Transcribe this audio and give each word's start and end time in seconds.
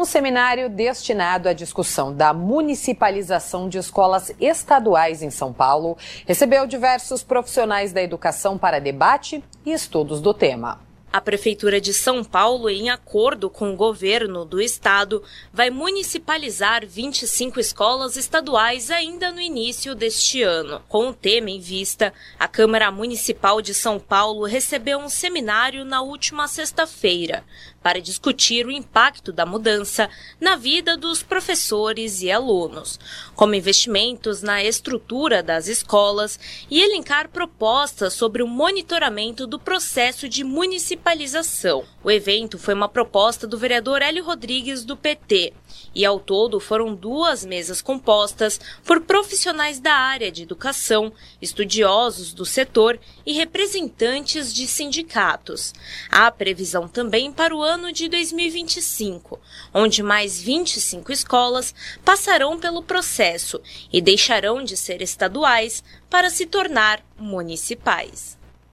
um 0.00 0.04
seminário 0.06 0.70
destinado 0.70 1.46
à 1.46 1.52
discussão 1.52 2.10
da 2.10 2.32
municipalização 2.32 3.68
de 3.68 3.76
escolas 3.76 4.32
estaduais 4.40 5.22
em 5.22 5.28
São 5.28 5.52
Paulo 5.52 5.94
recebeu 6.26 6.66
diversos 6.66 7.22
profissionais 7.22 7.92
da 7.92 8.02
educação 8.02 8.56
para 8.56 8.80
debate 8.80 9.44
e 9.64 9.72
estudos 9.72 10.22
do 10.22 10.32
tema. 10.32 10.89
A 11.12 11.20
Prefeitura 11.20 11.80
de 11.80 11.92
São 11.92 12.22
Paulo, 12.22 12.70
em 12.70 12.88
acordo 12.88 13.50
com 13.50 13.72
o 13.72 13.76
governo 13.76 14.44
do 14.44 14.60
estado, 14.60 15.24
vai 15.52 15.68
municipalizar 15.68 16.86
25 16.86 17.58
escolas 17.58 18.16
estaduais 18.16 18.92
ainda 18.92 19.32
no 19.32 19.40
início 19.40 19.96
deste 19.96 20.40
ano. 20.40 20.80
Com 20.88 21.08
o 21.08 21.12
tema 21.12 21.50
em 21.50 21.58
vista, 21.58 22.14
a 22.38 22.46
Câmara 22.46 22.92
Municipal 22.92 23.60
de 23.60 23.74
São 23.74 23.98
Paulo 23.98 24.44
recebeu 24.44 25.00
um 25.00 25.08
seminário 25.08 25.84
na 25.84 26.00
última 26.00 26.46
sexta-feira 26.46 27.42
para 27.82 28.00
discutir 28.00 28.64
o 28.64 28.70
impacto 28.70 29.32
da 29.32 29.44
mudança 29.44 30.08
na 30.40 30.54
vida 30.54 30.96
dos 30.96 31.24
professores 31.24 32.22
e 32.22 32.30
alunos, 32.30 33.00
como 33.34 33.54
investimentos 33.54 34.42
na 34.42 34.62
estrutura 34.62 35.42
das 35.42 35.66
escolas 35.66 36.38
e 36.70 36.80
elencar 36.80 37.28
propostas 37.30 38.14
sobre 38.14 38.44
o 38.44 38.46
monitoramento 38.46 39.44
do 39.44 39.58
processo 39.58 40.28
de 40.28 40.44
municipalização. 40.44 40.99
O 42.02 42.10
evento 42.10 42.58
foi 42.58 42.74
uma 42.74 42.88
proposta 42.88 43.46
do 43.46 43.58
vereador 43.58 44.00
Hélio 44.00 44.24
Rodrigues 44.24 44.84
do 44.84 44.96
PT 44.96 45.52
e 45.94 46.04
ao 46.04 46.20
todo 46.20 46.60
foram 46.60 46.94
duas 46.94 47.44
mesas 47.44 47.82
compostas 47.82 48.60
por 48.84 49.00
profissionais 49.00 49.80
da 49.80 49.92
área 49.92 50.30
de 50.30 50.42
educação, 50.42 51.12
estudiosos 51.40 52.32
do 52.32 52.46
setor 52.46 52.98
e 53.26 53.32
representantes 53.32 54.52
de 54.52 54.66
sindicatos. 54.66 55.72
Há 56.10 56.30
previsão 56.30 56.88
também 56.88 57.32
para 57.32 57.54
o 57.54 57.62
ano 57.62 57.92
de 57.92 58.08
2025, 58.08 59.40
onde 59.74 60.02
mais 60.02 60.40
25 60.40 61.12
escolas 61.12 61.74
passarão 62.04 62.58
pelo 62.58 62.82
processo 62.82 63.60
e 63.92 64.00
deixarão 64.00 64.62
de 64.62 64.76
ser 64.76 65.02
estaduais 65.02 65.82
para 66.08 66.30
se 66.30 66.46
tornar 66.46 67.04
municipais. 67.18 68.39